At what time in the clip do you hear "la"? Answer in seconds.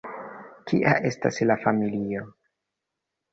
1.51-1.59